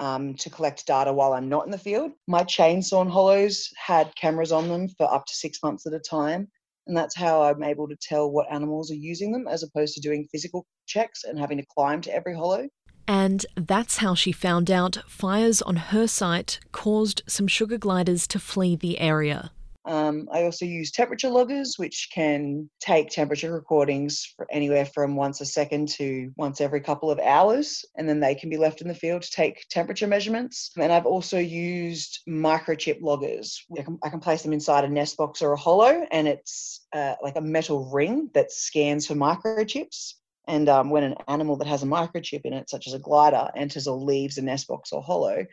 um, 0.00 0.34
to 0.34 0.50
collect 0.50 0.86
data 0.86 1.12
while 1.12 1.32
I'm 1.32 1.48
not 1.48 1.66
in 1.66 1.70
the 1.70 1.78
field. 1.78 2.12
My 2.26 2.42
chainsaw 2.44 3.08
hollows 3.08 3.68
had 3.76 4.14
cameras 4.16 4.52
on 4.52 4.68
them 4.68 4.88
for 4.88 5.12
up 5.12 5.26
to 5.26 5.34
six 5.34 5.58
months 5.62 5.86
at 5.86 5.92
a 5.92 6.00
time. 6.00 6.48
And 6.86 6.96
that's 6.96 7.16
how 7.16 7.42
I'm 7.42 7.62
able 7.62 7.88
to 7.88 7.96
tell 7.96 8.30
what 8.30 8.52
animals 8.52 8.90
are 8.90 8.96
using 8.96 9.32
them 9.32 9.48
as 9.48 9.62
opposed 9.62 9.94
to 9.94 10.00
doing 10.00 10.28
physical 10.30 10.66
checks 10.86 11.24
and 11.24 11.38
having 11.38 11.56
to 11.58 11.64
climb 11.74 12.00
to 12.02 12.14
every 12.14 12.34
hollow. 12.34 12.68
And 13.06 13.44
that's 13.56 13.98
how 13.98 14.14
she 14.14 14.32
found 14.32 14.70
out 14.70 14.98
fires 15.06 15.62
on 15.62 15.76
her 15.76 16.06
site 16.06 16.58
caused 16.72 17.22
some 17.26 17.46
sugar 17.46 17.78
gliders 17.78 18.26
to 18.28 18.38
flee 18.38 18.76
the 18.76 18.98
area. 18.98 19.50
Um, 19.86 20.28
I 20.32 20.44
also 20.44 20.64
use 20.64 20.90
temperature 20.90 21.28
loggers, 21.28 21.74
which 21.76 22.08
can 22.12 22.70
take 22.80 23.10
temperature 23.10 23.52
recordings 23.52 24.32
for 24.36 24.46
anywhere 24.50 24.86
from 24.86 25.14
once 25.14 25.40
a 25.40 25.46
second 25.46 25.88
to 25.90 26.32
once 26.36 26.60
every 26.60 26.80
couple 26.80 27.10
of 27.10 27.18
hours, 27.18 27.84
and 27.96 28.08
then 28.08 28.18
they 28.18 28.34
can 28.34 28.48
be 28.48 28.56
left 28.56 28.80
in 28.80 28.88
the 28.88 28.94
field 28.94 29.22
to 29.22 29.30
take 29.30 29.66
temperature 29.68 30.06
measurements. 30.06 30.70
And 30.78 30.90
I've 30.90 31.06
also 31.06 31.38
used 31.38 32.20
microchip 32.28 33.02
loggers. 33.02 33.62
I 33.78 33.82
can, 33.82 33.98
I 34.02 34.08
can 34.08 34.20
place 34.20 34.42
them 34.42 34.54
inside 34.54 34.84
a 34.84 34.88
nest 34.88 35.18
box 35.18 35.42
or 35.42 35.52
a 35.52 35.58
hollow, 35.58 36.06
and 36.10 36.26
it's 36.26 36.86
uh, 36.94 37.16
like 37.22 37.36
a 37.36 37.42
metal 37.42 37.90
ring 37.92 38.30
that 38.32 38.52
scans 38.52 39.06
for 39.06 39.14
microchips. 39.14 40.14
And 40.46 40.68
um, 40.68 40.90
when 40.90 41.04
an 41.04 41.16
animal 41.28 41.56
that 41.56 41.68
has 41.68 41.82
a 41.82 41.86
microchip 41.86 42.42
in 42.44 42.52
it, 42.52 42.70
such 42.70 42.86
as 42.86 42.94
a 42.94 42.98
glider, 42.98 43.50
enters 43.56 43.86
or 43.86 43.98
leaves 43.98 44.38
a 44.38 44.42
nest 44.42 44.68
box 44.68 44.92
or 44.92 45.02
hollow, 45.02 45.44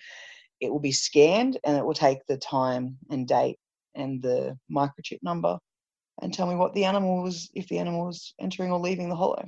it 0.62 0.72
will 0.72 0.80
be 0.80 0.92
scanned 0.92 1.58
and 1.64 1.76
it 1.76 1.84
will 1.84 1.94
take 1.94 2.26
the 2.28 2.38
time 2.38 2.98
and 3.10 3.28
date 3.28 3.58
and 3.96 4.22
the 4.22 4.58
microchip 4.72 5.20
number 5.22 5.58
and 6.22 6.34
tell 6.34 6.48
me 6.48 6.56
what 6.56 6.74
the 6.74 6.86
animal 6.86 7.24
was, 7.24 7.50
if 7.54 7.68
the 7.68 7.80
animal 7.80 8.06
was 8.06 8.34
entering 8.40 8.72
or 8.72 8.80
leaving 8.80 9.10
the 9.10 9.16
hollow. 9.16 9.48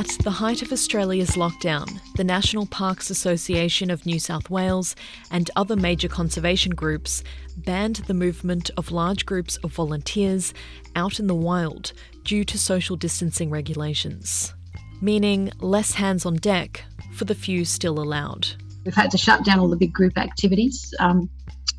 At 0.00 0.16
the 0.24 0.30
height 0.30 0.62
of 0.62 0.72
Australia's 0.72 1.32
lockdown, 1.32 2.00
the 2.16 2.24
National 2.24 2.64
Parks 2.64 3.10
Association 3.10 3.90
of 3.90 4.06
New 4.06 4.18
South 4.18 4.48
Wales 4.48 4.96
and 5.30 5.50
other 5.56 5.76
major 5.76 6.08
conservation 6.08 6.74
groups 6.74 7.22
banned 7.54 7.96
the 7.96 8.14
movement 8.14 8.70
of 8.78 8.92
large 8.92 9.26
groups 9.26 9.58
of 9.58 9.74
volunteers 9.74 10.54
out 10.96 11.20
in 11.20 11.26
the 11.26 11.34
wild 11.34 11.92
due 12.24 12.44
to 12.44 12.58
social 12.58 12.96
distancing 12.96 13.50
regulations, 13.50 14.54
meaning 15.02 15.52
less 15.60 15.92
hands 15.92 16.24
on 16.24 16.36
deck 16.36 16.82
for 17.12 17.26
the 17.26 17.34
few 17.34 17.66
still 17.66 18.00
allowed. 18.00 18.48
We've 18.86 18.94
had 18.94 19.10
to 19.10 19.18
shut 19.18 19.44
down 19.44 19.58
all 19.58 19.68
the 19.68 19.76
big 19.76 19.92
group 19.92 20.16
activities. 20.16 20.94
Um, 20.98 21.28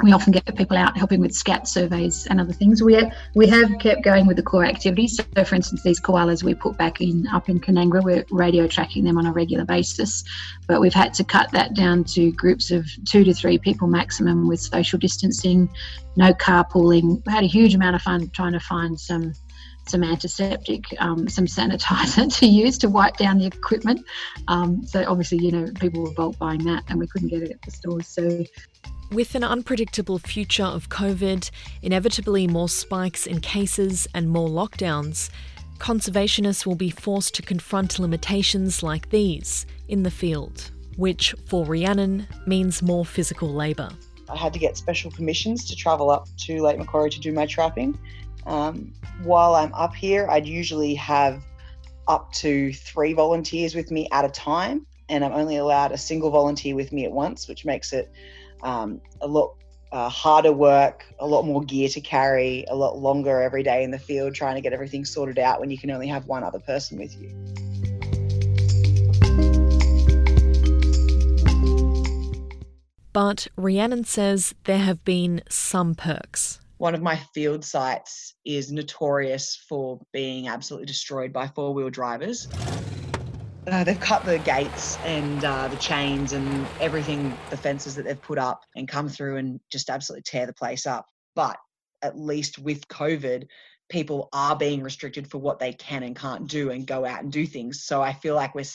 we 0.04 0.12
often 0.12 0.32
get 0.32 0.56
people 0.56 0.78
out 0.78 0.98
helping 0.98 1.20
with 1.20 1.34
scat 1.34 1.68
surveys 1.68 2.28
and 2.28 2.40
other 2.40 2.54
things. 2.54 2.82
We 2.82 2.94
have, 2.96 3.14
we 3.36 3.48
have 3.48 3.70
kept 3.80 4.04
going 4.04 4.26
with 4.26 4.38
the 4.38 4.44
core 4.44 4.66
activities. 4.66 5.18
So, 5.18 5.44
for 5.44 5.56
instance, 5.56 5.84
these 5.84 6.00
koalas 6.00 6.44
we 6.44 6.54
put 6.54 6.78
back 6.78 7.02
in 7.02 7.28
up 7.28 7.50
in 7.50 7.60
Kanangra, 7.60 8.04
we're 8.04 8.26
radio 8.32 8.68
tracking 8.68 9.04
them 9.04 9.18
on 9.18 9.26
a 9.26 9.32
regular 9.32 9.66
basis. 9.66 10.24
But 10.68 10.82
we've 10.82 10.94
had 10.94 11.14
to 11.16 11.24
cut 11.24 11.52
that 11.52 11.74
down 11.74 12.04
to 12.16 12.32
groups 12.32 12.72
of 12.72 12.88
two 13.06 13.24
to 13.24 13.34
three 13.34 13.58
people 13.58 13.88
maximum 13.88 14.48
with 14.48 14.60
social 14.60 15.00
distancing, 15.00 15.70
no 16.16 16.34
carpooling. 16.34 17.22
We 17.26 17.32
had 17.32 17.44
a 17.44 17.48
huge 17.48 17.76
amount 17.76 17.96
of 17.96 18.02
fun 18.02 18.30
trying 18.30 18.54
to 18.54 18.60
find 18.60 19.00
some 19.00 19.34
some 19.88 20.04
antiseptic, 20.04 20.86
um, 21.00 21.28
some 21.28 21.46
sanitizer 21.46 22.34
to 22.40 22.46
use 22.46 22.78
to 22.80 22.90
wipe 22.90 23.18
down 23.18 23.38
the 23.40 23.46
equipment. 23.46 24.06
Um, 24.48 24.86
so 24.86 25.04
obviously, 25.08 25.40
you 25.40 25.52
know, 25.52 25.72
people 25.80 26.04
were 26.04 26.14
bulk 26.14 26.38
buying 26.38 26.64
that, 26.66 26.84
and 26.88 27.00
we 27.00 27.08
couldn't 27.08 27.30
get 27.30 27.44
it 27.44 27.52
at 27.52 27.62
the 27.62 27.72
stores. 27.72 28.08
So 28.08 28.44
with 29.12 29.36
an 29.36 29.44
unpredictable 29.44 30.20
future 30.20 30.64
of 30.64 30.90
COVID, 30.90 31.50
inevitably 31.82 32.48
more 32.48 32.70
spikes 32.70 33.28
in 33.28 33.42
cases, 33.42 34.08
and 34.14 34.30
more 34.30 34.48
lockdowns, 34.48 35.30
conservationists 35.80 36.66
will 36.66 36.76
be 36.76 36.90
forced 36.90 37.36
to 37.36 37.42
confront 37.42 38.00
limitations 38.00 38.82
like 38.82 39.10
these 39.10 39.66
in 39.90 40.04
the 40.04 40.12
field, 40.12 40.72
which 40.96 41.36
for 41.46 41.66
Rhiannon 41.66 42.26
means 42.46 42.82
more 42.82 43.06
physical 43.06 43.50
labour. 43.50 43.90
I 44.30 44.38
had 44.38 44.54
to 44.54 44.60
get 44.60 44.78
special 44.78 45.12
permissions 45.12 45.66
to 45.70 45.76
travel 45.76 46.10
up 46.10 46.28
to 46.46 46.62
Lake 46.62 46.78
Macquarie 46.78 47.10
to 47.10 47.20
do 47.20 47.34
my 47.34 47.46
trapping. 47.46 48.00
Um, 48.46 48.94
while 49.24 49.56
I'm 49.56 49.74
up 49.74 49.94
here, 49.94 50.28
I'd 50.30 50.46
usually 50.46 50.96
have 50.96 51.44
up 52.08 52.32
to 52.34 52.72
three 52.72 53.12
volunteers 53.12 53.76
with 53.76 53.92
me 53.92 54.08
at 54.14 54.24
a 54.24 54.30
time, 54.30 54.86
and 55.10 55.26
I'm 55.26 55.34
only 55.34 55.58
allowed 55.58 55.92
a 55.92 55.98
single 55.98 56.30
volunteer 56.30 56.76
with 56.76 56.94
me 56.94 57.04
at 57.04 57.12
once, 57.12 57.50
which 57.50 57.66
makes 57.66 57.92
it 57.92 58.10
um, 58.64 59.02
a 59.22 59.28
lot 59.28 59.56
uh, 59.92 60.10
harder 60.10 60.54
work, 60.54 61.06
a 61.20 61.28
lot 61.28 61.44
more 61.44 61.64
gear 61.64 61.90
to 61.90 62.02
carry, 62.02 62.66
a 62.70 62.76
lot 62.76 62.98
longer 62.98 63.42
every 63.42 63.64
day 63.64 63.84
in 63.84 63.92
the 63.92 64.00
field 64.00 64.34
trying 64.34 64.56
to 64.56 64.62
get 64.62 64.74
everything 64.74 65.04
sorted 65.04 65.38
out 65.38 65.60
when 65.60 65.70
you 65.70 65.78
can 65.78 65.92
only 65.92 66.08
have 66.08 66.26
one 66.28 66.44
other 66.44 66.60
person 66.60 66.98
with 66.98 67.16
you. 67.20 67.30
But 73.14 73.48
Rhiannon 73.58 74.06
says 74.06 74.56
there 74.64 74.78
have 74.78 75.04
been 75.04 75.42
some 75.50 75.96
perks. 75.96 76.60
One 76.78 76.96
of 76.96 77.02
my 77.02 77.18
field 77.34 77.64
sites 77.66 78.36
is 78.46 78.72
notorious 78.72 79.56
for 79.68 80.00
being 80.14 80.48
absolutely 80.48 80.88
destroyed 80.88 81.34
by 81.34 81.48
four 81.48 81.74
wheel 81.74 81.90
drivers. 81.90 82.48
Uh, 83.68 83.84
they've 83.84 84.00
cut 84.00 84.26
the 84.26 84.40
gates 84.40 84.98
and 85.06 85.46
uh, 85.46 85.68
the 85.68 85.76
chains 85.78 86.34
and 86.34 86.66
everything, 86.80 87.38
the 87.52 87.58
fences 87.58 87.96
that 87.96 88.06
they've 88.06 88.22
put 88.22 88.40
up 88.40 88.64
and 88.76 88.88
come 88.88 89.08
through 89.08 89.38
and 89.38 89.60
just 89.72 89.90
absolutely 89.90 90.24
tear 90.24 90.48
the 90.48 90.54
place 90.54 90.88
up. 90.88 91.06
But 91.36 91.58
at 92.02 92.18
least 92.18 92.58
with 92.58 92.88
COVID, 92.88 93.46
people 93.88 94.30
are 94.34 94.56
being 94.56 94.82
restricted 94.82 95.30
for 95.30 95.38
what 95.38 95.60
they 95.60 95.74
can 95.74 96.02
and 96.02 96.16
can't 96.16 96.48
do 96.48 96.72
and 96.72 96.88
go 96.88 97.06
out 97.06 97.22
and 97.22 97.32
do 97.32 97.46
things. 97.46 97.84
So 97.84 98.02
I 98.02 98.14
feel 98.14 98.34
like 98.34 98.56
we're 98.56 98.66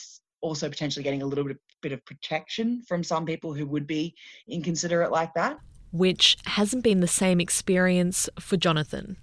also 0.41 0.69
potentially 0.69 1.03
getting 1.03 1.23
a 1.23 1.27
little 1.27 1.45
bit, 1.45 1.59
bit 1.83 1.91
of 1.91 2.05
protection 2.05 2.83
from 2.87 3.03
some 3.03 3.27
people 3.27 3.53
who 3.53 3.67
would 3.67 3.89
be 3.89 4.15
inconsiderate 4.49 5.11
like 5.11 5.35
that. 5.35 5.59
Which 5.91 6.37
hasn't 6.45 6.85
been 6.85 7.01
the 7.01 7.09
same 7.09 7.41
experience 7.41 8.29
for 8.39 8.57
Jonathan 8.57 9.17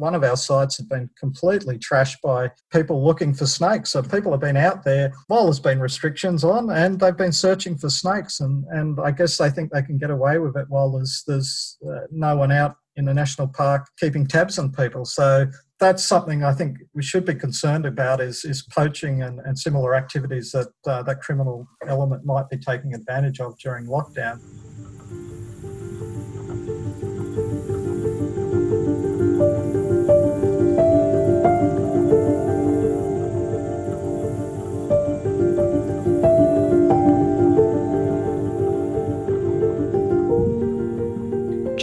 one 0.00 0.14
of 0.14 0.24
our 0.24 0.36
sites 0.36 0.76
had 0.76 0.88
been 0.88 1.08
completely 1.18 1.78
trashed 1.78 2.20
by 2.22 2.50
people 2.72 3.04
looking 3.04 3.34
for 3.34 3.46
snakes. 3.46 3.90
So 3.90 4.02
people 4.02 4.32
have 4.32 4.40
been 4.40 4.56
out 4.56 4.82
there 4.82 5.12
while 5.28 5.44
there's 5.44 5.60
been 5.60 5.80
restrictions 5.80 6.42
on, 6.42 6.70
and 6.70 6.98
they've 6.98 7.16
been 7.16 7.32
searching 7.32 7.76
for 7.76 7.90
snakes. 7.90 8.40
And, 8.40 8.64
and 8.70 8.98
I 9.00 9.10
guess 9.10 9.36
they 9.36 9.50
think 9.50 9.70
they 9.70 9.82
can 9.82 9.98
get 9.98 10.10
away 10.10 10.38
with 10.38 10.56
it 10.56 10.66
while 10.68 10.90
there's 10.90 11.22
there's 11.26 11.78
uh, 11.86 12.06
no 12.10 12.36
one 12.36 12.50
out 12.50 12.76
in 12.96 13.04
the 13.04 13.14
national 13.14 13.48
park 13.48 13.86
keeping 13.98 14.26
tabs 14.26 14.58
on 14.58 14.72
people. 14.72 15.04
So 15.04 15.46
that's 15.78 16.04
something 16.04 16.44
I 16.44 16.52
think 16.52 16.78
we 16.94 17.02
should 17.02 17.24
be 17.24 17.34
concerned 17.34 17.86
about 17.86 18.20
is, 18.20 18.44
is 18.44 18.62
poaching 18.62 19.22
and, 19.22 19.40
and 19.40 19.58
similar 19.58 19.94
activities 19.94 20.52
that 20.52 20.68
uh, 20.86 21.02
that 21.04 21.20
criminal 21.20 21.66
element 21.86 22.24
might 22.24 22.48
be 22.50 22.58
taking 22.58 22.94
advantage 22.94 23.40
of 23.40 23.58
during 23.58 23.86
lockdown. 23.86 24.40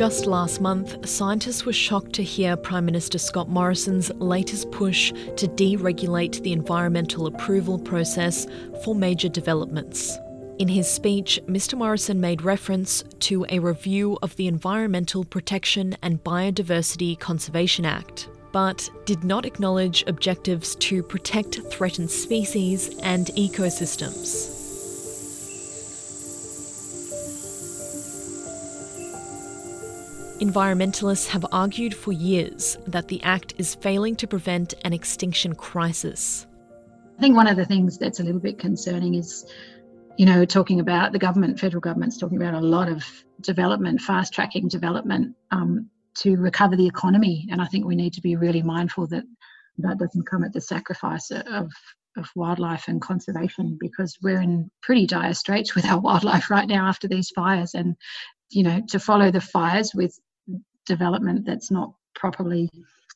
Just 0.07 0.25
last 0.25 0.61
month, 0.61 1.05
scientists 1.05 1.65
were 1.65 1.73
shocked 1.73 2.13
to 2.13 2.23
hear 2.23 2.55
Prime 2.55 2.85
Minister 2.85 3.17
Scott 3.17 3.49
Morrison's 3.49 4.09
latest 4.11 4.71
push 4.71 5.11
to 5.11 5.49
deregulate 5.49 6.41
the 6.43 6.53
environmental 6.53 7.27
approval 7.27 7.77
process 7.77 8.47
for 8.85 8.95
major 8.95 9.27
developments. 9.27 10.17
In 10.59 10.69
his 10.69 10.89
speech, 10.89 11.41
Mr. 11.47 11.77
Morrison 11.77 12.21
made 12.21 12.41
reference 12.43 13.03
to 13.19 13.45
a 13.49 13.59
review 13.59 14.17
of 14.21 14.33
the 14.37 14.47
Environmental 14.47 15.25
Protection 15.25 15.97
and 16.01 16.23
Biodiversity 16.23 17.19
Conservation 17.19 17.83
Act, 17.83 18.29
but 18.53 18.89
did 19.03 19.25
not 19.25 19.45
acknowledge 19.45 20.05
objectives 20.07 20.75
to 20.75 21.03
protect 21.03 21.59
threatened 21.69 22.09
species 22.09 22.97
and 22.99 23.27
ecosystems. 23.35 24.56
Environmentalists 30.39 31.27
have 31.29 31.47
argued 31.51 31.95
for 31.95 32.11
years 32.11 32.77
that 32.85 33.07
the 33.07 33.23
Act 33.23 33.55
is 33.57 33.73
failing 33.73 34.15
to 34.17 34.27
prevent 34.27 34.75
an 34.85 34.93
extinction 34.93 35.55
crisis. 35.55 36.45
I 37.17 37.21
think 37.21 37.35
one 37.35 37.47
of 37.47 37.57
the 37.57 37.65
things 37.65 37.97
that's 37.97 38.19
a 38.19 38.23
little 38.23 38.39
bit 38.39 38.59
concerning 38.59 39.15
is, 39.15 39.51
you 40.15 40.27
know, 40.27 40.45
talking 40.45 40.79
about 40.79 41.11
the 41.11 41.17
government, 41.17 41.59
federal 41.59 41.81
government's 41.81 42.19
talking 42.19 42.37
about 42.37 42.53
a 42.53 42.59
lot 42.59 42.87
of 42.87 43.03
development, 43.41 43.99
fast 43.99 44.31
tracking 44.31 44.67
development 44.67 45.35
um, 45.49 45.89
to 46.19 46.35
recover 46.35 46.75
the 46.75 46.85
economy. 46.85 47.47
And 47.49 47.59
I 47.59 47.65
think 47.65 47.85
we 47.85 47.95
need 47.95 48.13
to 48.13 48.21
be 48.21 48.35
really 48.35 48.61
mindful 48.61 49.07
that 49.07 49.23
that 49.79 49.97
doesn't 49.97 50.27
come 50.27 50.43
at 50.43 50.53
the 50.53 50.61
sacrifice 50.61 51.31
of, 51.31 51.71
of 52.15 52.29
wildlife 52.35 52.87
and 52.87 53.01
conservation 53.01 53.75
because 53.79 54.15
we're 54.21 54.41
in 54.41 54.69
pretty 54.83 55.07
dire 55.07 55.33
straits 55.33 55.73
with 55.73 55.85
our 55.85 55.99
wildlife 56.07 56.51
right 56.51 56.67
now 56.67 56.87
after 56.87 57.07
these 57.07 57.31
fires. 57.31 57.73
And, 57.73 57.95
you 58.51 58.61
know, 58.61 58.83
to 58.89 58.99
follow 58.99 59.31
the 59.31 59.41
fires 59.41 59.93
with 59.95 60.15
development 60.87 61.45
that's 61.45 61.69
not 61.69 61.93
properly 62.15 62.69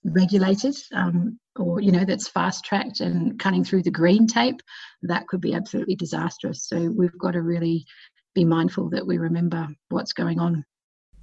regulated 0.03 0.75
um, 0.93 1.39
or 1.57 1.79
you 1.79 1.91
know 1.91 2.05
that's 2.05 2.27
fast 2.27 2.65
tracked 2.65 3.01
and 3.01 3.39
cutting 3.39 3.63
through 3.63 3.83
the 3.83 3.91
green 3.91 4.25
tape 4.25 4.61
that 5.03 5.27
could 5.27 5.41
be 5.41 5.53
absolutely 5.53 5.95
disastrous. 5.95 6.67
So 6.67 6.91
we've 6.95 7.17
got 7.17 7.31
to 7.31 7.41
really 7.41 7.85
be 8.33 8.45
mindful 8.45 8.89
that 8.91 9.05
we 9.05 9.17
remember 9.17 9.67
what's 9.89 10.13
going 10.13 10.39
on. 10.39 10.63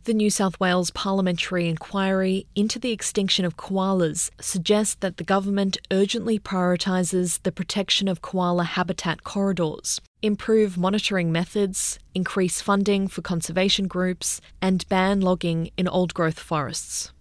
The 0.04 0.14
New 0.14 0.30
South 0.30 0.58
Wales 0.58 0.90
parliamentary 0.90 1.68
inquiry 1.68 2.46
into 2.54 2.78
the 2.78 2.92
extinction 2.92 3.44
of 3.44 3.56
koalas 3.56 4.30
suggests 4.40 4.96
that 5.00 5.18
the 5.18 5.24
government 5.24 5.76
urgently 5.90 6.38
prioritises 6.38 7.42
the 7.42 7.52
protection 7.52 8.08
of 8.08 8.22
koala 8.22 8.64
habitat 8.64 9.22
corridors, 9.22 10.00
improve 10.22 10.76
monitoring 10.76 11.30
methods, 11.30 11.98
increase 12.14 12.60
funding 12.60 13.08
for 13.08 13.22
conservation 13.22 13.86
groups, 13.86 14.40
and 14.60 14.88
ban 14.88 15.20
logging 15.20 15.70
in 15.76 15.88
old 15.88 16.14
growth 16.14 16.38
forests. 16.38 17.12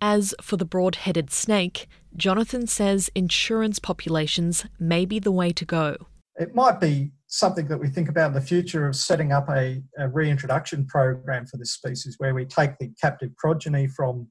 As 0.00 0.34
for 0.40 0.56
the 0.56 0.64
broad 0.64 0.96
headed 0.96 1.30
snake, 1.32 1.88
Jonathan 2.16 2.66
says 2.66 3.10
insurance 3.14 3.78
populations 3.78 4.66
may 4.78 5.04
be 5.04 5.18
the 5.18 5.32
way 5.32 5.52
to 5.52 5.64
go. 5.64 5.96
It 6.36 6.54
might 6.54 6.80
be 6.80 7.12
something 7.26 7.66
that 7.68 7.78
we 7.78 7.88
think 7.88 8.08
about 8.08 8.28
in 8.28 8.34
the 8.34 8.40
future 8.40 8.86
of 8.86 8.94
setting 8.94 9.32
up 9.32 9.48
a, 9.48 9.82
a 9.98 10.08
reintroduction 10.08 10.86
program 10.86 11.46
for 11.46 11.56
this 11.56 11.72
species 11.72 12.16
where 12.18 12.34
we 12.34 12.44
take 12.44 12.78
the 12.78 12.90
captive 13.00 13.36
progeny 13.36 13.86
from 13.86 14.28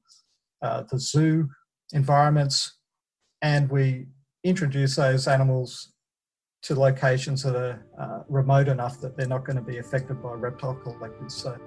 uh, 0.62 0.84
the 0.90 0.98
zoo 0.98 1.48
environments 1.92 2.78
and 3.42 3.70
we 3.70 4.06
introduce 4.42 4.96
those 4.96 5.28
animals 5.28 5.93
to 6.64 6.74
locations 6.74 7.42
that 7.42 7.54
are 7.54 7.84
uh, 7.98 8.24
remote 8.28 8.68
enough 8.68 8.98
that 9.00 9.16
they're 9.16 9.28
not 9.28 9.44
going 9.44 9.56
to 9.56 9.62
be 9.62 9.78
affected 9.78 10.22
by 10.22 10.32
reptile 10.32 10.74
collectors. 10.74 11.34
So 11.34 11.58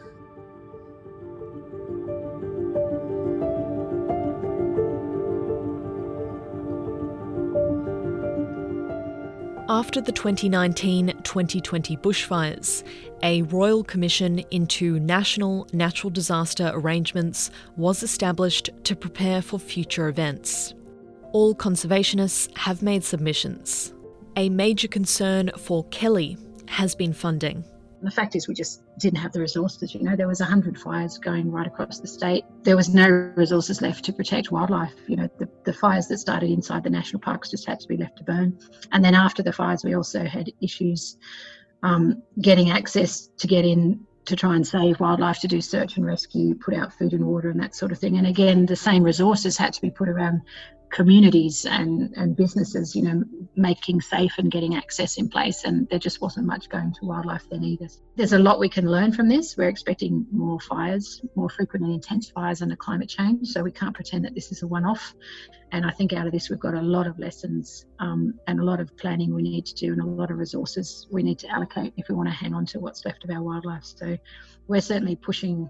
After 9.69 10.01
the 10.01 10.13
2019 10.13 11.07
2020 11.23 11.97
bushfires, 11.97 12.83
a 13.21 13.43
royal 13.43 13.83
commission 13.83 14.39
into 14.49 14.99
national 14.99 15.67
natural 15.73 16.10
disaster 16.10 16.71
arrangements 16.73 17.51
was 17.75 18.01
established 18.01 18.71
to 18.86 18.95
prepare 18.95 19.41
for 19.41 19.60
future 19.60 20.07
events. 20.07 20.73
All 21.33 21.53
conservationists 21.53 22.55
have 22.57 22.81
made 22.81 23.03
submissions. 23.03 23.93
A 24.38 24.50
major 24.50 24.88
concern 24.88 25.50
for 25.58 25.84
Kellie 25.86 26.38
has 26.67 26.93
been 26.93 27.12
funding. 27.12 27.65
The 28.04 28.12
fact 28.12 28.36
is, 28.36 28.47
we 28.47 28.54
just 28.54 28.84
didn't 29.00 29.17
have 29.17 29.32
the 29.32 29.39
resources. 29.39 29.95
You 29.95 30.04
know, 30.04 30.15
there 30.15 30.28
was 30.28 30.39
100 30.39 30.78
fires 30.78 31.17
going 31.17 31.52
right 31.52 31.65
across 31.65 32.00
the 32.00 32.08
state. 32.08 32.45
There 32.62 32.76
was 32.76 32.93
no 32.93 33.10
resources 33.36 33.82
left 33.82 34.06
to 34.06 34.13
protect 34.13 34.52
wildlife. 34.52 34.93
You 35.08 35.15
know, 35.15 35.30
the, 35.39 35.50
the 35.63 35.73
fires 35.73 36.08
that 36.10 36.19
started 36.19 36.52
inside 36.52 36.84
the 36.84 36.91
national 36.91 37.19
parks 37.19 37.50
just 37.50 37.65
had 37.65 37.80
to 37.80 37.88
be 37.88 37.97
left 37.97 38.17
to 38.17 38.23
burn. 38.23 38.60
And 38.91 39.04
then 39.04 39.15
after 39.15 39.41
the 39.41 39.52
fires, 39.52 39.84
we 39.84 39.95
also 39.95 40.23
had 40.23 40.54
issues 40.62 41.17
um, 41.82 42.21
getting 42.39 42.69
access 42.69 43.30
to 43.39 43.47
get 43.47 43.65
in 43.65 44.06
to 44.26 44.36
try 44.36 44.56
and 44.56 44.67
save 44.67 45.00
wildlife, 45.00 45.39
to 45.39 45.47
do 45.47 45.62
search 45.62 45.97
and 45.97 46.06
rescue, 46.06 46.54
put 46.54 46.76
out 46.76 46.93
food 46.93 47.13
and 47.13 47.26
water 47.26 47.50
and 47.50 47.60
that 47.60 47.73
sort 47.73 47.91
of 47.91 47.97
thing. 47.97 48.17
And 48.17 48.28
again, 48.28 48.67
the 48.67 48.76
same 48.76 49.02
resources 49.02 49.58
had 49.58 49.73
to 49.73 49.82
be 49.82 49.89
put 49.89 50.10
around 50.10 50.41
communities 50.89 51.65
and, 51.65 52.13
and 52.15 52.36
businesses, 52.36 52.95
you 52.95 53.04
know, 53.04 53.23
making 53.56 54.02
safe 54.02 54.34
and 54.38 54.52
getting 54.52 54.76
access 54.76 55.17
in 55.17 55.30
place. 55.30 55.63
And 55.63 55.88
there 55.89 56.00
just 56.00 56.21
wasn't 56.21 56.45
much 56.45 56.69
going 56.69 56.93
to 56.93 57.06
wildlife 57.06 57.43
then 57.50 57.63
either. 57.63 57.88
There's 58.15 58.34
a 58.34 58.39
lot 58.39 58.60
we 58.60 58.69
can 58.69 58.89
learn 58.89 59.12
from 59.12 59.28
this. 59.28 59.58
We're 59.58 59.69
expecting 59.69 60.26
more 60.32 60.60
fires, 60.60 61.21
more 61.36 61.50
frequent 61.50 61.86
and 61.86 61.93
intense 61.93 62.30
fires 62.30 62.62
under 62.62 62.76
climate 62.76 63.10
change. 63.10 63.47
So 63.50 63.63
we 63.63 63.71
can't 63.71 63.93
pretend 63.93 64.26
that 64.26 64.36
this 64.36 64.52
is 64.52 64.63
a 64.63 64.67
one 64.67 64.86
off. 64.86 65.13
And 65.71 65.86
I 65.86 65.91
think 65.91 66.13
out 66.13 66.26
of 66.26 66.32
this, 66.32 66.50
we've 66.50 66.60
got 66.60 66.73
a 66.73 66.82
lot 66.82 67.08
of 67.08 67.19
lessons 67.19 67.86
um, 68.00 68.34
and 68.47 68.60
a 68.60 68.63
lot 68.63 68.80
of 68.80 68.95
planning 68.95 69.34
we 69.34 69.41
need 69.41 69.65
to 69.65 69.76
do 69.76 69.91
and 69.91 70.02
a 70.02 70.06
lot 70.06 70.32
of 70.32 70.38
resources 70.38 71.08
we 71.12 71.23
need 71.23 71.39
to 71.39 71.50
allocate 71.50 71.93
if 71.97 72.08
we 72.08 72.15
want 72.15 72.30
to 72.30 72.34
hang 72.34 72.54
on 72.54 72.65
to 72.67 72.80
what's 72.80 73.04
left 73.06 73.23
of 73.26 73.30
our 73.30 73.43
wildlife. 73.43 73.84
So 73.84 74.17
we're 74.67 74.82
certainly 74.82 75.15
pushing 75.15 75.69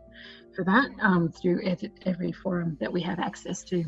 for 0.55 0.63
that 0.65 0.89
um, 1.01 1.29
through 1.29 1.65
every, 1.65 1.91
every 2.05 2.31
forum 2.31 2.77
that 2.79 2.91
we 2.91 3.01
have 3.01 3.19
access 3.19 3.63
to. 3.65 3.85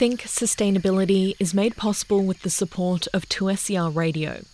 Think 0.00 0.22
Sustainability 0.22 1.34
is 1.38 1.52
made 1.52 1.76
possible 1.76 2.24
with 2.24 2.40
the 2.40 2.48
support 2.48 3.06
of 3.12 3.28
2SER 3.28 3.94
Radio, 3.94 4.44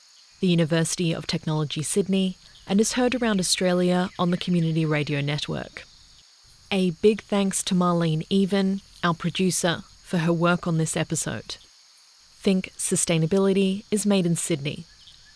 the 0.40 0.48
University 0.48 1.12
of 1.12 1.28
Technology 1.28 1.84
Sydney, 1.84 2.36
and 2.66 2.80
is 2.80 2.94
heard 2.94 3.14
around 3.14 3.38
Australia 3.38 4.10
on 4.18 4.32
the 4.32 4.36
Community 4.36 4.84
Radio 4.84 5.20
Network. 5.20 5.84
A 6.72 6.90
big 7.00 7.22
thanks 7.22 7.62
to 7.62 7.76
Marlene 7.76 8.26
Even, 8.28 8.80
our 9.04 9.14
producer, 9.14 9.84
for 10.02 10.18
her 10.18 10.32
work 10.32 10.66
on 10.66 10.78
this 10.78 10.96
episode. 10.96 11.58
Think 12.40 12.72
Sustainability 12.76 13.84
is 13.88 14.04
made 14.04 14.26
in 14.26 14.34
Sydney, 14.34 14.84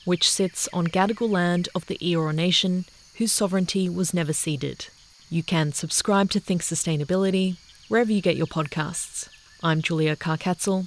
which 0.04 0.28
sits 0.28 0.68
on 0.72 0.88
Gadigal 0.88 1.30
land 1.30 1.68
of 1.72 1.86
the 1.86 1.98
Eora 1.98 2.34
Nation, 2.34 2.84
whose 3.18 3.30
sovereignty 3.30 3.88
was 3.88 4.12
never 4.12 4.32
ceded. 4.32 4.88
You 5.30 5.44
can 5.44 5.70
subscribe 5.72 6.30
to 6.32 6.40
Think 6.40 6.62
Sustainability 6.62 7.58
wherever 7.86 8.10
you 8.10 8.20
get 8.20 8.34
your 8.34 8.48
podcasts. 8.48 9.28
I'm 9.62 9.82
Julia 9.82 10.16
Karkatzel. 10.16 10.86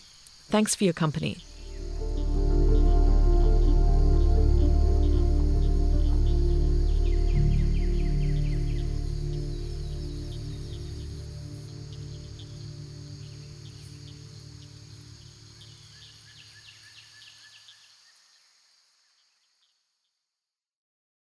Thanks 0.49 0.73
for 0.73 0.83
your 0.83 0.93
company. 0.93 1.37